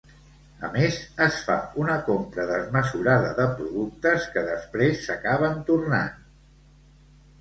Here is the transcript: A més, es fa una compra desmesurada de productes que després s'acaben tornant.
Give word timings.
A 0.67 0.69
més, 0.75 0.95
es 1.25 1.35
fa 1.49 1.57
una 1.83 1.97
compra 2.07 2.47
desmesurada 2.51 3.35
de 3.43 3.47
productes 3.61 4.27
que 4.37 4.45
després 4.49 5.05
s'acaben 5.07 5.65
tornant. 5.69 6.15